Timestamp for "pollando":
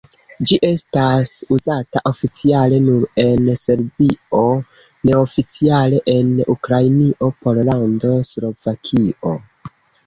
7.47-8.17